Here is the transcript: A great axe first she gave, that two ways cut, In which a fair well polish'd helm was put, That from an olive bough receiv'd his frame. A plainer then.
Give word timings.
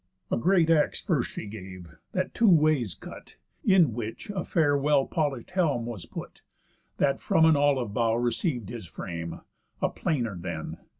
A 0.31 0.35
great 0.35 0.71
axe 0.71 0.99
first 0.99 1.29
she 1.29 1.45
gave, 1.45 1.89
that 2.13 2.33
two 2.33 2.49
ways 2.49 2.95
cut, 2.95 3.37
In 3.63 3.93
which 3.93 4.31
a 4.33 4.43
fair 4.43 4.75
well 4.75 5.05
polish'd 5.05 5.51
helm 5.51 5.85
was 5.85 6.07
put, 6.07 6.41
That 6.97 7.19
from 7.19 7.45
an 7.45 7.55
olive 7.55 7.93
bough 7.93 8.15
receiv'd 8.15 8.69
his 8.69 8.87
frame. 8.87 9.41
A 9.79 9.89
plainer 9.89 10.35
then. 10.35 10.79